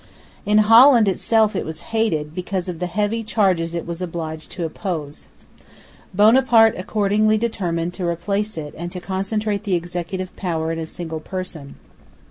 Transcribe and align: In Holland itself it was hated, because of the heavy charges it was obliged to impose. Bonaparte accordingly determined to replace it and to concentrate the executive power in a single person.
In 0.47 0.57
Holland 0.65 1.07
itself 1.07 1.55
it 1.55 1.63
was 1.63 1.81
hated, 1.93 2.33
because 2.33 2.67
of 2.67 2.79
the 2.79 2.87
heavy 2.87 3.23
charges 3.23 3.75
it 3.75 3.85
was 3.85 4.01
obliged 4.01 4.49
to 4.53 4.63
impose. 4.63 5.27
Bonaparte 6.11 6.73
accordingly 6.75 7.37
determined 7.37 7.93
to 7.93 8.07
replace 8.07 8.57
it 8.57 8.73
and 8.75 8.91
to 8.91 8.99
concentrate 8.99 9.63
the 9.63 9.75
executive 9.75 10.35
power 10.35 10.71
in 10.71 10.79
a 10.79 10.87
single 10.87 11.19
person. 11.19 11.75